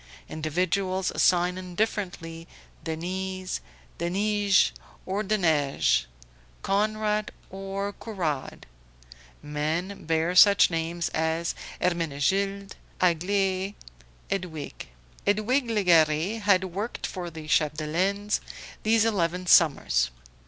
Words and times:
Individuals 0.27 1.11
sign 1.21 1.59
indifferently, 1.59 2.47
Denise, 2.83 3.61
Denije 3.99 4.71
or 5.05 5.23
Deneije; 5.23 6.07
Conrad 6.63 7.31
or 7.51 7.93
Courade; 7.93 8.63
men 9.43 10.05
bear 10.05 10.33
such 10.33 10.71
names 10.71 11.09
as 11.09 11.53
Hermenegilde, 11.79 12.71
Aglae, 12.99 13.75
Edwige. 14.31 14.87
Edwige 15.27 15.69
Legare 15.69 16.39
had 16.41 16.63
worked 16.63 17.05
for 17.05 17.29
the 17.29 17.47
Chapdelaines 17.47 18.39
these 18.81 19.05
eleven 19.05 19.45
summers. 19.45 20.09